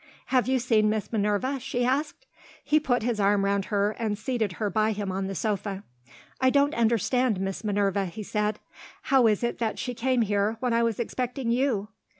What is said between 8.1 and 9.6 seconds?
said. "How is it